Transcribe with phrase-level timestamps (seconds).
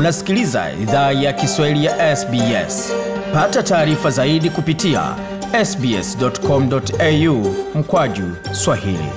[0.00, 2.92] Unasikiliza idhaa ya Kiswahili ya SBS.
[3.32, 5.16] Pata taarifa zaidi kupitia
[5.64, 9.08] sbs.com.au mkwaju swahili.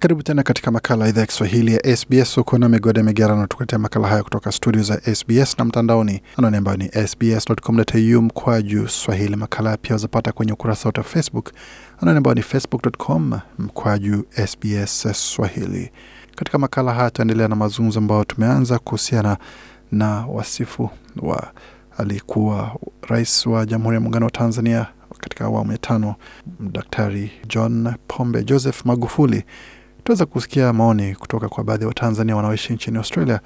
[0.00, 2.38] Karibu tena katika makala idhaa ya Kiswahili ya SBS.
[2.38, 6.76] Uko na migode migerano, tukuletea makala haya kutoka studio za SBS na mtandaoni, anwani ambayo
[6.76, 9.36] ni sbs.com.au mkwaju swahili.
[9.36, 11.52] Makala pia wazapata kwenye ukurasa wetu wa Facebook,
[12.00, 15.90] anwani ambayo ni facebook.com mkwaju SBS Swahili.
[16.36, 19.36] Katika makala haya tutaendelea na mazungumzo ambayo tumeanza kuhusiana
[19.92, 20.90] na wasifu
[21.22, 21.52] wa
[21.98, 24.86] aliyekuwa rais wa Jamhuri ya Muungano wa Tanzania
[25.18, 26.14] katika awamu ya tano,
[26.60, 29.44] Daktari John Pombe Joseph Magufuli.
[30.04, 33.40] Tuweza kusikia maoni kutoka kwa baadhi ya Watanzania wanaoishi nchini Australia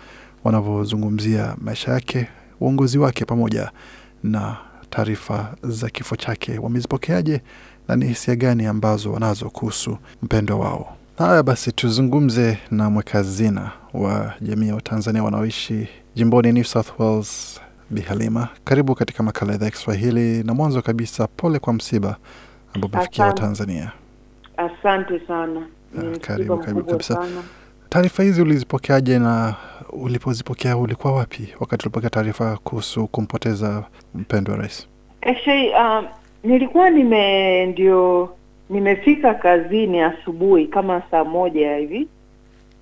[0.44, 2.28] wanavyozungumzia maisha yake,
[2.60, 3.70] uongozi wake, pamoja
[4.22, 4.56] na
[4.90, 6.58] taarifa za kifo chake.
[6.58, 7.42] Wamezipokeaje
[7.88, 10.96] na ni hisia gani ambazo wanazo kuhusu mpendwa wao?
[11.18, 17.60] Haya basi, tuzungumze na mweka hazina wa jamii ya Watanzania wanaoishi jimboni New South Wales,
[17.90, 18.48] Bi Halima.
[18.64, 22.16] Karibu katika makala idhaa ya Kiswahili, na mwanzo kabisa, pole kwa msiba
[22.74, 23.24] ambao umefikia.
[23.26, 23.92] Watanzania.
[24.56, 25.66] Asante sana.
[25.98, 27.26] Ah, karibu, karibu kabisa.
[27.88, 29.54] Taarifa hizi ulizipokeaje, na
[29.92, 33.84] ulipozipokea ulikuwa wapi wakati ulipokea taarifa kuhusu kumpoteza
[34.14, 34.88] mpendwa rais?
[35.22, 36.06] Actually, um,
[36.44, 38.30] nilikuwa nime ndio
[38.70, 42.08] nimefika kazini asubuhi kama saa moja hivi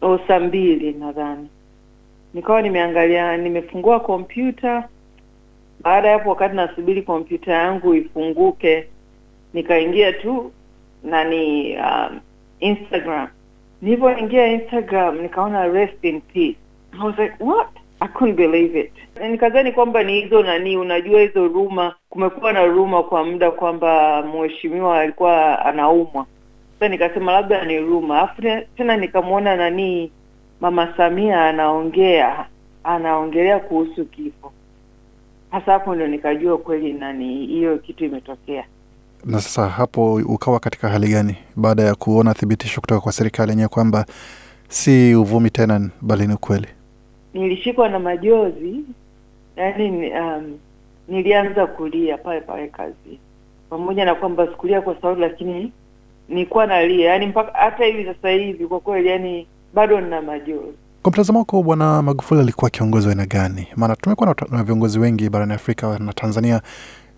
[0.00, 1.48] au saa mbili nadhani,
[2.34, 4.88] nikawa nimeangalia, nimefungua kompyuta.
[5.82, 8.86] Baada ya hapo, wakati nasubiri kompyuta yangu ifunguke,
[9.54, 10.52] nikaingia tu
[11.04, 12.20] nani um,
[12.60, 13.28] Instagram.
[13.82, 16.56] Nilivyoingia Instagram nikaona rest in peace.
[16.92, 17.68] I was like what?
[18.00, 18.92] I couldn't believe it.
[19.30, 25.00] Nikadhani kwamba ni hizo nani, unajua hizo ruma, kumekuwa na ruma kwa muda kwamba mheshimiwa
[25.00, 26.26] alikuwa anaumwa.
[26.74, 28.42] Sasa nikasema labda ni ruma, alafu
[28.76, 30.12] tena nikamwona nani,
[30.60, 32.46] mama Samia anaongea
[32.84, 34.52] anaongelea kuhusu kifo.
[35.50, 38.64] Hasa hapo ndio nikajua kweli nani, hiyo kitu imetokea.
[39.24, 43.68] Na sasa hapo ukawa katika hali gani baada ya kuona thibitisho kutoka kwa serikali yenyewe
[43.68, 44.06] kwamba
[44.68, 46.66] si uvumi tena, bali ni ukweli?
[47.36, 48.80] Nilishikwa na majozi
[49.56, 50.58] yaani um,
[51.08, 53.18] nilianza kulia pale pale kazi.
[53.70, 55.72] Pamoja na kwamba sikulia kwa sauti lakini
[56.28, 57.10] nilikuwa nalia.
[57.10, 60.76] Yaani mpaka hata hivi sasa hivi kwa kweli yani bado nina majozi.
[61.02, 63.68] Kwa mtazamo wako, Bwana Magufuli alikuwa kiongozi wa aina gani?
[63.76, 66.60] Maana tumekuwa na viongozi wengi barani Afrika na Tanzania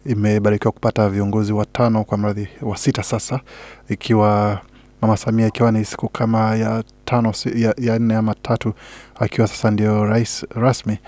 [0.07, 3.41] imebarikiwa kupata viongozi watano kwa mradhi wa sita sasa,
[3.89, 4.61] ikiwa
[5.03, 7.33] Mama Samia ikiwa ni siku kama ya tano
[7.79, 8.73] ya, nne ama tatu,
[9.21, 10.99] akiwa sasa ndio rais rasmi.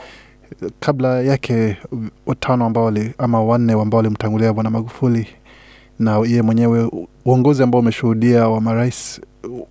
[0.81, 1.77] Kabla yake
[2.27, 5.27] watano ambao ama wanne ambao walimtangulia Bwana Magufuli
[5.99, 6.91] na yeye mwenyewe,
[7.25, 9.21] uongozi ambao umeshuhudia wa marais,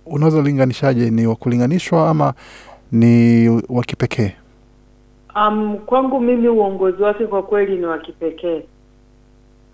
[0.06, 1.10] unaweza linganishaje?
[1.10, 2.34] Ni wa kulinganishwa ama
[2.92, 4.32] ni wa kipekee?
[5.36, 8.62] um, kwangu mimi uongozi wake kwa kweli ni wa kipekee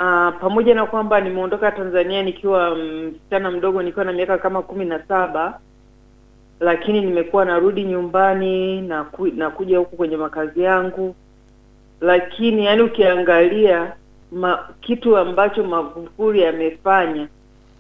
[0.01, 5.03] uh, pamoja na kwamba nimeondoka Tanzania nikiwa msichana mdogo nikiwa na miaka kama kumi na
[5.09, 5.59] saba
[6.61, 11.15] lakini nimekuwa narudi nyumbani na ku, na kuja huku kwenye makazi yangu.
[12.01, 13.93] Lakini yani ukiangalia
[14.33, 17.29] ma, kitu ambacho Magufuli amefanya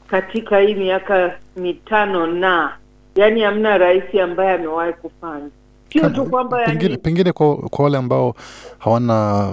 [0.06, 2.76] katika hii miaka mitano na
[3.14, 5.50] yani hamna rais ambaye amewahi kufanya
[5.92, 8.34] sio tu kwamba pengine, pengine kwa, kwa wale ambao
[8.78, 9.48] hawana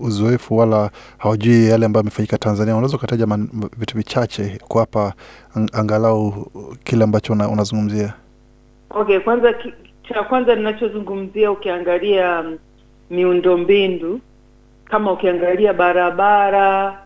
[0.00, 3.26] uzoefu wala hawajui yale ambayo amefanyika Tanzania, unaweza ukataja
[3.78, 5.12] vitu vichache kuwapa
[5.72, 6.46] angalau
[6.84, 8.14] kile ambacho una- unazungumzia.
[8.90, 9.72] Okay, kwanza ki-
[10.08, 12.58] cha kwanza ninachozungumzia ukiangalia mm,
[13.10, 14.20] miundombinu
[14.84, 16.98] kama ukiangalia barabara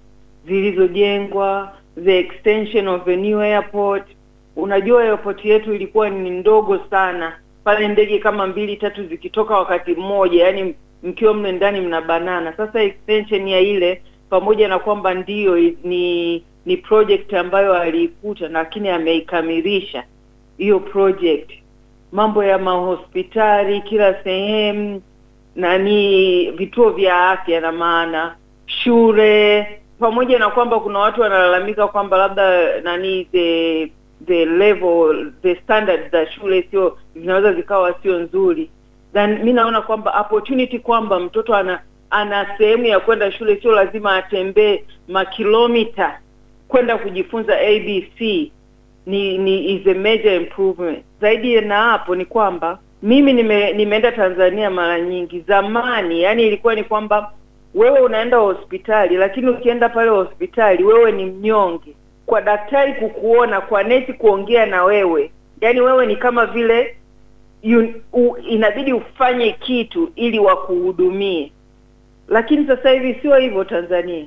[0.47, 1.73] zilizojengwa,
[2.05, 4.05] the extension of the new airport.
[4.57, 7.33] Unajua airport yetu ilikuwa ni ndogo sana,
[7.65, 12.53] pale ndege kama mbili tatu zikitoka wakati mmoja, yani mkiwa mle ndani mna banana.
[12.57, 20.05] Sasa extension ya ile pamoja na kwamba ndiyo ni ni project ambayo aliikuta, lakini ameikamilisha
[20.59, 21.51] hiyo project
[22.13, 25.03] mambo ya mahospitali kila sehemu
[25.57, 29.67] nani vituo vya afya na maana shule
[29.99, 33.93] pamoja na kwamba kuna watu wanalalamika kwamba labda nani the
[34.27, 38.71] the level the standard za shule sio zinaweza zikawa sio nzuri
[39.13, 41.81] then mi naona kwamba opportunity kwamba mtoto ana
[42.11, 46.19] ana sehemu ya kwenda shule sio lazima atembee makilomita
[46.69, 48.21] kwenda kujifunza abc
[49.07, 51.05] ni ni is a major improvement.
[51.21, 55.41] Zaidi na hapo ni kwamba mimi nime, nimeenda Tanzania mara nyingi.
[55.41, 57.33] Zamani yani ilikuwa ni kwamba
[57.75, 61.95] wewe unaenda hospitali, lakini ukienda pale hospitali wewe ni mnyonge.
[62.29, 65.31] Kwa daktari kukuona, kwa nesi kuongea na wewe,
[65.61, 66.97] yani wewe ni kama vile
[67.63, 71.53] you, u, inabidi ufanye kitu ili wakuhudumie,
[72.29, 74.25] lakini sasa hivi sio hivyo Tanzania.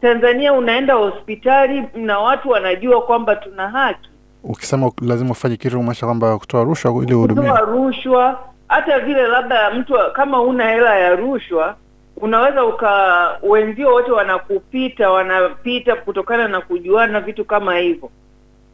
[0.00, 4.08] Tanzania unaenda hospitali na watu wanajua kwamba tuna haki
[4.44, 8.40] Ukisema lazima ufanye kitu kumaanisha kwamba kutoa rushwa ili kutoa rushwa.
[8.68, 11.76] Hata vile labda mtu kama una hela ya rushwa,
[12.20, 18.10] unaweza uka wenzio wote wanakupita wanapita kutokana na kujuana vitu kama hivyo,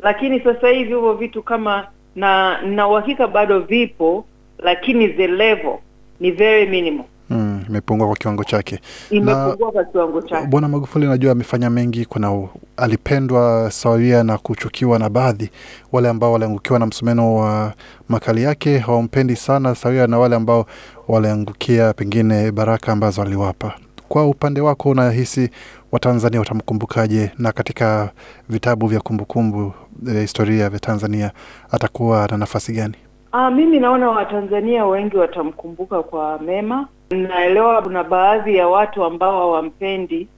[0.03, 1.87] lakini sasa hivi hivyo vitu kama
[2.17, 4.25] na na uhakika bado vipo,
[4.59, 5.79] lakini the level
[6.21, 8.81] ni very minimal, Mm, imepungua kwa kiwango chake.
[9.11, 10.47] imepungua kwa kiwango chake.
[10.47, 12.05] Bwana Magufuli najua amefanya mengi.
[12.05, 12.29] Kuna
[12.77, 15.51] alipendwa sawia na kuchukiwa na baadhi,
[15.93, 17.73] wale ambao waliangukiwa na msumeno wa
[18.09, 20.67] makali yake hawampendi sana, sawia na wale ambao
[21.09, 23.73] waliangukia pengine baraka ambazo aliwapa.
[24.09, 25.51] Kwa upande wako, unahisi
[25.93, 27.31] Watanzania watamkumbukaje?
[27.39, 28.11] Na katika
[28.49, 29.73] vitabu vya kumbukumbu
[30.03, 31.31] vya historia vya Tanzania
[31.71, 32.95] atakuwa na nafasi gani?
[33.33, 36.89] Aa, mimi naona Watanzania wengi watamkumbuka kwa mema.
[37.11, 40.29] Naelewa kuna baadhi ya watu ambao hawampendi,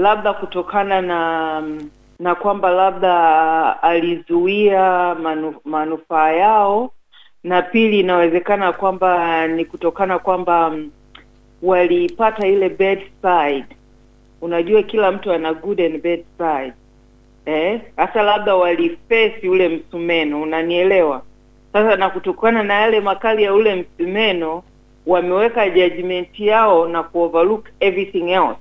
[0.00, 1.62] labda kutokana na
[2.18, 6.90] na kwamba labda alizuia manu, manufaa yao,
[7.44, 10.90] na pili inawezekana kwamba ni kutokana kwamba mm,
[11.62, 13.64] walipata ile bedside.
[14.40, 16.72] Unajua kila mtu ana good and bad side
[17.46, 21.22] eh, hata labda walifesi ule msumeno, unanielewa?
[21.72, 24.62] Sasa na kutokana na yale makali ya ule msumeno
[25.06, 28.58] wameweka judgment yao na kuoverlook everything else.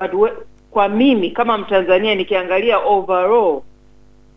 [0.00, 0.30] But we,
[0.76, 3.60] kwa mimi kama Mtanzania nikiangalia overall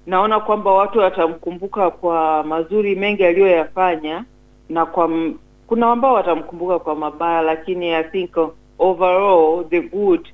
[0.07, 4.23] naona kwamba watu watamkumbuka kwa mazuri mengi aliyoyafanya
[4.69, 5.09] na kwa
[5.67, 8.31] kuna ambao watamkumbuka kwa mabaya, lakini I think
[8.79, 10.27] overall the good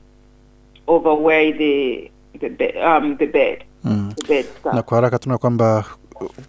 [0.88, 4.12] overweigh the the ba- um, the bad Mm.
[4.16, 4.74] the bad stuff.
[4.74, 5.86] na kwa haraka tuna kwamba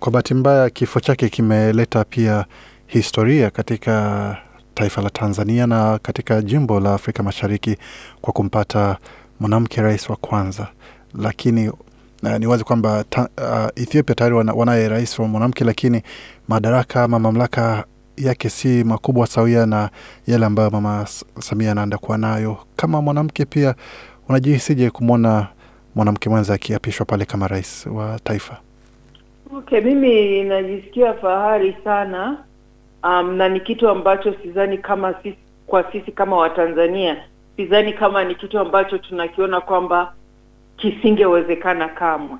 [0.00, 2.44] kwa bahati mbaya kifo chake kimeleta pia
[2.86, 4.36] historia katika
[4.74, 7.76] taifa la Tanzania na katika jimbo la Afrika Mashariki
[8.20, 8.96] kwa kumpata
[9.40, 10.68] mwanamke rais wa kwanza,
[11.22, 13.24] lakini uh, ni wazi kwamba uh,
[13.82, 16.02] Ethiopia tayari wana, wanaye rais wa mwanamke, lakini
[16.48, 17.84] madaraka ama mamlaka
[18.16, 19.90] yake si makubwa sawia na
[20.26, 21.06] yale ambayo mama
[21.40, 22.56] Samia anaenda kuwa nayo.
[22.76, 23.74] Kama mwanamke pia
[24.28, 25.46] unajihisije kumwona
[25.94, 28.56] mwanamke mwenza akiapishwa pale kama rais wa taifa?
[29.56, 32.38] Okay, mimi najisikia fahari sana
[33.04, 37.16] um, na ni kitu ambacho sidhani kama sisi, kwa sisi kama Watanzania
[37.56, 40.12] sidhani kama ni kitu ambacho tunakiona kwamba
[40.76, 42.38] kisingewezekana kamwe,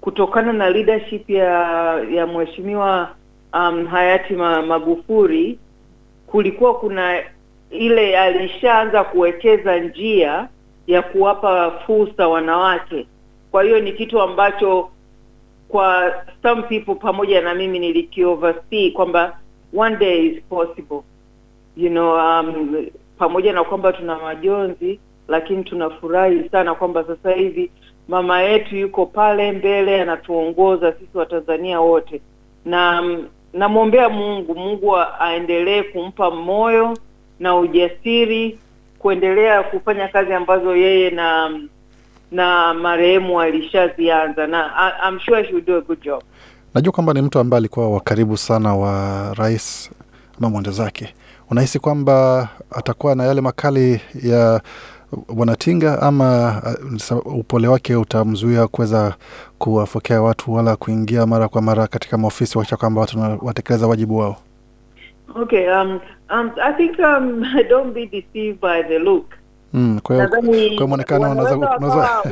[0.00, 1.48] kutokana na leadership ya
[2.10, 3.10] ya mheshimiwa
[3.54, 5.58] um, hayati magufuri.
[6.26, 7.22] Kulikuwa kuna
[7.70, 10.48] ile alishaanza kuwekeza njia
[10.86, 13.06] ya kuwapa fursa wanawake.
[13.50, 14.90] Kwa hiyo ni kitu ambacho
[15.68, 16.12] kwa
[16.42, 19.38] some people pamoja na mimi nilikioversee kwamba
[19.76, 21.00] one day is possible
[21.76, 22.86] you know um,
[23.20, 27.70] pamoja na kwamba tuna majonzi lakini tunafurahi sana kwamba sasa hivi
[28.08, 32.20] mama yetu yuko pale mbele anatuongoza sisi watanzania wote
[32.64, 33.02] na
[33.52, 36.98] namwombea mungu mungu aendelee kumpa moyo
[37.40, 38.58] na ujasiri
[38.98, 41.60] kuendelea kufanya kazi ambazo yeye na
[42.32, 44.70] na marehemu alishazianza na
[45.08, 46.22] I'm sure she will do a good job.
[46.74, 49.90] Najua kwamba ni mtu ambaye alikuwa wa karibu sana wa rais
[50.38, 51.14] ama mwende zake.
[51.50, 54.60] Unahisi kwamba atakuwa na yale makali ya
[55.34, 56.62] bwana Tinga ama
[57.10, 59.14] uh, upole wake utamzuia kuweza
[59.58, 64.36] kuwafokea watu wala kuingia mara kwa mara katika maofisi wakisha kwamba watu watekeleza wajibu wao?
[65.42, 69.24] Okay, um, um, I think um, don't be deceived by the look.
[69.72, 70.28] Mm, kwa hiyo
[70.78, 72.22] kwa mwonekano wanaweza unaweza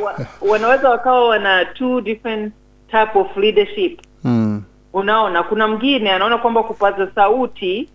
[0.50, 2.52] wanaweza wakawa wana two different
[2.90, 4.00] type of leadership.
[4.24, 7.88] mm, Unaona, kuna mwingine anaona kwamba kupaza sauti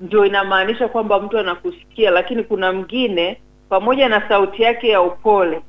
[0.00, 5.60] ndio inamaanisha kwamba mtu anakusikia, lakini kuna mwingine pamoja na sauti yake ya upole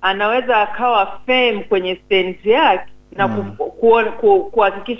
[0.00, 3.70] anaweza akawa firm kwenye stance yake na kuhakikisha ku- ku-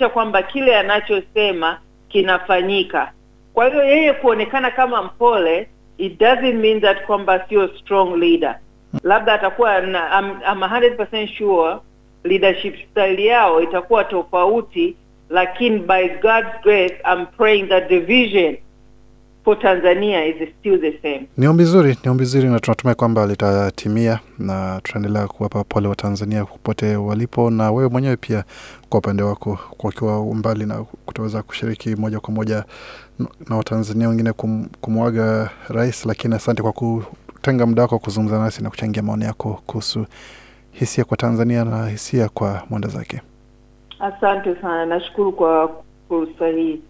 [0.09, 1.79] kwamba kile anachosema
[2.09, 3.11] kinafanyika.
[3.53, 5.67] Kwa hiyo yeye kuonekana kama mpole
[5.97, 8.59] it doesn't mean that kwamba sio strong leader.
[9.03, 11.77] Labda atakuwa na, I'm, I'm 100% sure
[12.23, 14.95] leadership style yao itakuwa tofauti,
[15.29, 18.57] lakini by God's grace I'm praying that the vision
[19.45, 21.27] for Tanzania is still the same.
[21.37, 25.95] Ni ombi zuri, ni ombi zuri na tunatumai kwamba litatimia, na tutaendelea kuwapa pole wa
[25.95, 28.43] Tanzania popote walipo, na wewe mwenyewe pia
[28.89, 32.63] kwa upande wako, kwa ukiwa umbali na kutoweza kushiriki moja kwa moja
[33.49, 38.69] na Watanzania wengine kum, kumwaga rais, lakini asante kwa kutenga muda wako kuzungumza nasi na
[38.69, 40.05] kuchangia maoni yako kuhusu
[40.71, 43.21] hisia kwa Tanzania na hisia kwa mwenda zake.
[43.99, 45.75] Asante sana, nashukuru kwa
[46.07, 46.81] fursa hii.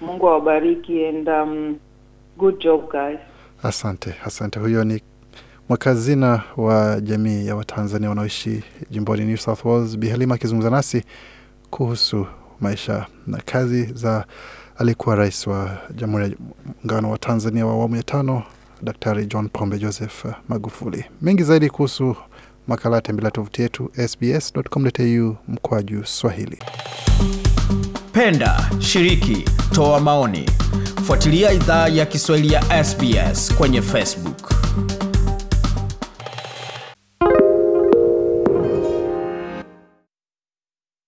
[0.00, 1.76] Mungu awabariki and um,
[2.38, 3.18] good job guys.
[3.62, 4.60] Asante, asante.
[4.60, 5.02] Huyo ni
[5.68, 11.04] mwakazina wa jamii ya Watanzania wanaoishi jimboni New South Wales, Bi Halima akizungumza nasi
[11.70, 12.26] kuhusu
[12.60, 14.24] maisha na kazi za
[14.78, 16.30] aliyekuwa rais wa Jamhuri ya
[16.66, 18.42] Muungano wa Tanzania wa awamu ya tano,
[18.82, 21.04] Daktari John Pombe Joseph Magufuli.
[21.22, 22.16] Mengi zaidi kuhusu
[22.66, 26.58] makala tembelea tovuti yetu sbs.com.au mkwaju Swahili.
[28.12, 30.50] Penda, shiriki, toa maoni.
[31.06, 34.49] Fuatilia idhaa ya Kiswahili ya SBS kwenye Facebook.